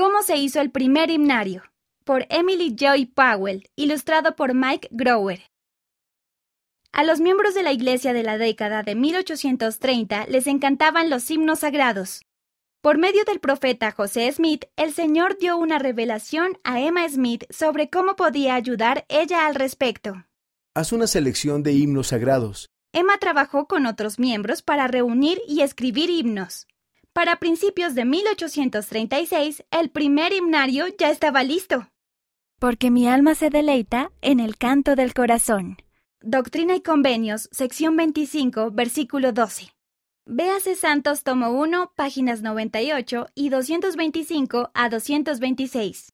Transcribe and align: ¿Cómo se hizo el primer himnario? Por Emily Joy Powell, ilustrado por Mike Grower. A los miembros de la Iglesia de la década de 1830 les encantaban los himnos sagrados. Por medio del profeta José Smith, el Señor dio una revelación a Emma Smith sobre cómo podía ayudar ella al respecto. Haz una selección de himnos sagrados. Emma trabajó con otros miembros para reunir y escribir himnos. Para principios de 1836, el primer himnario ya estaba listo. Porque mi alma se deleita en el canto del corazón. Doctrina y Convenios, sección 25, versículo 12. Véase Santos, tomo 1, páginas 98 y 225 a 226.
¿Cómo 0.00 0.22
se 0.22 0.38
hizo 0.38 0.62
el 0.62 0.70
primer 0.70 1.10
himnario? 1.10 1.62
Por 2.04 2.24
Emily 2.30 2.74
Joy 2.74 3.04
Powell, 3.04 3.68
ilustrado 3.76 4.34
por 4.34 4.54
Mike 4.54 4.88
Grower. 4.90 5.42
A 6.90 7.04
los 7.04 7.20
miembros 7.20 7.52
de 7.52 7.62
la 7.62 7.72
Iglesia 7.72 8.14
de 8.14 8.22
la 8.22 8.38
década 8.38 8.82
de 8.82 8.94
1830 8.94 10.24
les 10.28 10.46
encantaban 10.46 11.10
los 11.10 11.30
himnos 11.30 11.58
sagrados. 11.58 12.22
Por 12.80 12.96
medio 12.96 13.24
del 13.24 13.40
profeta 13.40 13.92
José 13.92 14.32
Smith, 14.32 14.64
el 14.76 14.94
Señor 14.94 15.36
dio 15.38 15.58
una 15.58 15.78
revelación 15.78 16.56
a 16.64 16.80
Emma 16.80 17.06
Smith 17.06 17.44
sobre 17.50 17.90
cómo 17.90 18.16
podía 18.16 18.54
ayudar 18.54 19.04
ella 19.10 19.46
al 19.46 19.54
respecto. 19.54 20.24
Haz 20.74 20.92
una 20.92 21.08
selección 21.08 21.62
de 21.62 21.74
himnos 21.74 22.06
sagrados. 22.06 22.70
Emma 22.94 23.18
trabajó 23.18 23.66
con 23.66 23.84
otros 23.84 24.18
miembros 24.18 24.62
para 24.62 24.88
reunir 24.88 25.42
y 25.46 25.60
escribir 25.60 26.08
himnos. 26.08 26.69
Para 27.20 27.36
principios 27.36 27.94
de 27.94 28.06
1836, 28.06 29.64
el 29.70 29.90
primer 29.90 30.32
himnario 30.32 30.86
ya 30.98 31.10
estaba 31.10 31.44
listo. 31.44 31.86
Porque 32.58 32.90
mi 32.90 33.08
alma 33.08 33.34
se 33.34 33.50
deleita 33.50 34.10
en 34.22 34.40
el 34.40 34.56
canto 34.56 34.96
del 34.96 35.12
corazón. 35.12 35.76
Doctrina 36.22 36.76
y 36.76 36.80
Convenios, 36.80 37.50
sección 37.52 37.94
25, 37.98 38.70
versículo 38.70 39.32
12. 39.32 39.68
Véase 40.24 40.76
Santos, 40.76 41.22
tomo 41.22 41.50
1, 41.50 41.92
páginas 41.94 42.40
98 42.40 43.26
y 43.34 43.50
225 43.50 44.70
a 44.72 44.88
226. 44.88 46.06